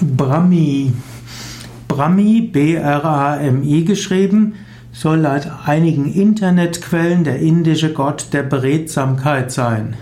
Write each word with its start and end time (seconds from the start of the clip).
Brahmi. 0.00 0.92
Brahmi, 1.88 2.40
B-R-A-M-I 2.42 3.84
geschrieben, 3.84 4.54
soll 4.92 5.18
laut 5.18 5.48
einigen 5.66 6.12
Internetquellen 6.12 7.24
der 7.24 7.40
indische 7.40 7.92
Gott 7.92 8.28
der 8.32 8.44
Beredsamkeit 8.44 9.50
sein. 9.50 9.96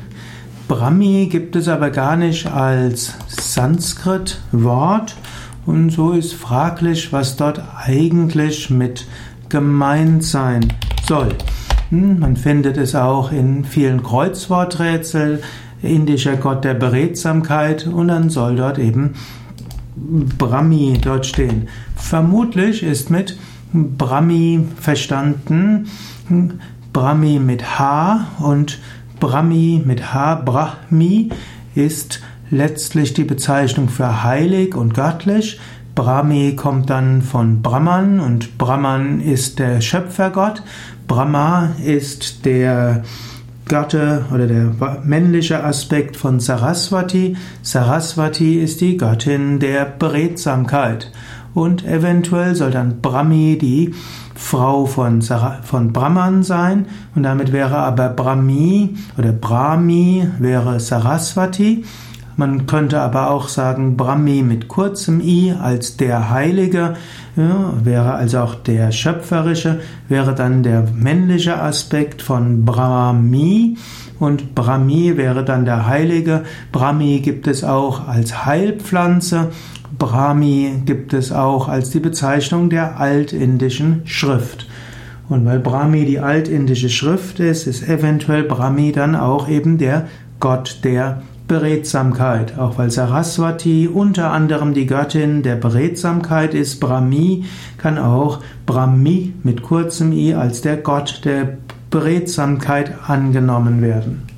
Brahmi 0.69 1.29
gibt 1.30 1.56
es 1.56 1.69
aber 1.69 1.90
gar 1.90 2.17
nicht 2.17 2.46
als 2.46 3.14
Sanskrit-Wort 3.29 5.17
und 5.64 5.90
so 5.90 6.13
ist 6.13 6.35
fraglich, 6.35 7.13
was 7.13 7.37
dort 7.37 7.63
eigentlich 7.76 8.69
mit 8.69 9.06
gemeint 9.49 10.24
sein 10.24 10.72
soll. 11.06 11.31
Hm, 11.88 12.19
man 12.19 12.37
findet 12.37 12.76
es 12.76 12.94
auch 12.94 13.33
in 13.33 13.65
vielen 13.65 14.03
Kreuzworträtseln, 14.03 15.38
indischer 15.83 16.37
Gott 16.37 16.65
der 16.65 16.74
Beredsamkeit 16.74 17.87
und 17.87 18.09
dann 18.09 18.28
soll 18.28 18.56
dort 18.56 18.78
eben 18.78 19.15
Brahmi 19.97 20.98
dort 21.01 21.27
stehen. 21.27 21.68
Vermutlich 21.96 22.82
ist 22.82 23.10
mit 23.10 23.38
Brahmi 23.73 24.66
verstanden 24.80 25.88
Brahmi 26.92 27.38
mit 27.38 27.78
H 27.78 28.27
und 28.38 28.78
Brahmi 29.20 29.82
mit 29.84 30.14
H, 30.14 30.36
Brahmi 30.36 31.30
ist 31.74 32.20
letztlich 32.50 33.14
die 33.14 33.24
Bezeichnung 33.24 33.88
für 33.88 34.22
heilig 34.22 34.74
und 34.74 34.95
göttlich. 34.95 35.60
Brahmi 35.95 36.56
kommt 36.56 36.91
dann 36.91 37.22
von 37.22 37.62
Brahman 37.62 38.20
und 38.20 38.58
Brahman 38.58 39.20
ist 39.20 39.58
der 39.58 39.80
Schöpfergott. 39.80 40.62
Brahma 41.06 41.70
ist 41.84 42.44
der 42.44 43.02
Götter 43.69 44.27
oder 44.33 44.47
der 44.47 44.73
männliche 45.05 45.65
Aspekt 45.65 46.16
von 46.16 46.38
Saraswati. 46.38 47.37
Saraswati 47.62 48.61
ist 48.61 48.80
die 48.80 48.97
Göttin 48.97 49.59
der 49.59 49.84
Beredsamkeit. 49.84 51.11
Und 51.52 51.84
eventuell 51.84 52.55
soll 52.55 52.70
dann 52.70 53.01
Brahmi 53.01 53.58
die 53.61 53.95
Frau 54.34 54.86
von, 54.86 55.20
von 55.20 55.92
Brahman 55.92 56.42
sein. 56.42 56.86
Und 57.14 57.25
damit 57.25 57.53
wäre 57.53 57.78
aber 57.78 58.11
Brahmi 58.11 58.95
oder 59.19 59.33
Brahmi 59.33 60.28
wäre 60.39 60.78
Saraswati. 60.78 61.84
Man 62.39 62.67
könnte 62.67 63.01
aber 63.01 63.31
auch 63.31 63.48
sagen 63.48 63.97
Brahmi 63.97 64.42
mit 64.42 64.69
kurzem 64.69 65.20
i 65.20 65.55
als 65.59 65.97
der 65.97 66.31
Heilige, 66.31 66.95
ja, 67.34 67.73
wäre 67.83 68.12
also 68.15 68.41
auch 68.41 68.55
der 68.55 68.92
Schöpferische, 68.92 69.81
wäre 70.09 70.34
dann 70.34 70.62
der 70.62 70.87
männliche 70.95 71.61
Aspekt 71.61 72.20
von 72.20 72.67
Brahmi 72.67 73.79
und 74.19 74.55
Brahmi 74.55 75.17
wäre 75.17 75.45
dann 75.45 75.64
der 75.64 75.87
Heilige. 75.87 76.45
Brahmi 76.73 77.20
gibt 77.20 77.47
es 77.47 77.64
auch 77.64 78.07
als 78.07 78.45
Heilpflanze. 78.45 79.48
Brahmi 79.98 80.83
gibt 80.84 81.14
es 81.14 81.33
auch 81.33 81.69
als 81.69 81.91
die 81.91 82.01
Bezeichnung 82.01 82.69
der 82.69 83.01
altindischen 83.01 84.03
Schrift. 84.05 84.67
Und 85.29 85.45
weil 85.45 85.59
Brahmi 85.59 86.05
die 86.05 86.20
altindische 86.20 86.89
Schrift 86.89 87.41
ist, 87.41 87.67
ist 87.67 87.89
eventuell 87.89 88.45
Brahmi 88.45 88.92
dann 88.92 89.14
auch 89.14 89.48
eben 89.48 89.79
der 89.79 90.07
Gott 90.39 90.81
der 90.84 91.23
Beredsamkeit, 91.48 92.58
auch 92.58 92.77
weil 92.78 92.91
Saraswati 92.91 93.89
unter 93.89 94.33
anderem 94.33 94.75
die 94.75 94.86
Göttin 94.86 95.42
der 95.42 95.56
Beredsamkeit 95.56 96.55
ist, 96.55 96.80
Brahmi 96.80 97.44
kann 97.78 97.98
auch 97.98 98.41
Brahmi 98.66 99.33
mit 99.42 99.62
kurzem 99.62 100.12
i 100.12 100.34
als 100.34 100.61
der 100.61 100.77
Gott 100.77 101.20
der 101.24 101.58
Beredsamkeit 101.91 102.92
angenommen 103.06 103.80
werden. 103.80 104.36